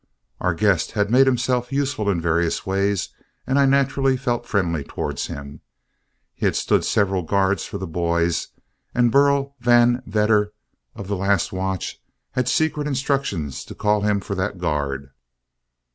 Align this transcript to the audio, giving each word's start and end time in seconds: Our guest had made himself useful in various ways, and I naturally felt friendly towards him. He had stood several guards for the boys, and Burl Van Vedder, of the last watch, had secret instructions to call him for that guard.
Our 0.39 0.55
guest 0.55 0.93
had 0.93 1.11
made 1.11 1.27
himself 1.27 1.71
useful 1.71 2.09
in 2.09 2.19
various 2.19 2.65
ways, 2.65 3.09
and 3.45 3.59
I 3.59 3.67
naturally 3.67 4.17
felt 4.17 4.47
friendly 4.47 4.83
towards 4.83 5.27
him. 5.27 5.61
He 6.33 6.47
had 6.47 6.55
stood 6.55 6.83
several 6.83 7.21
guards 7.21 7.65
for 7.65 7.77
the 7.77 7.85
boys, 7.85 8.47
and 8.95 9.11
Burl 9.11 9.55
Van 9.59 10.01
Vedder, 10.07 10.53
of 10.95 11.07
the 11.07 11.15
last 11.15 11.53
watch, 11.53 12.01
had 12.31 12.49
secret 12.49 12.87
instructions 12.87 13.63
to 13.63 13.75
call 13.75 14.01
him 14.01 14.21
for 14.21 14.33
that 14.33 14.57
guard. 14.57 15.11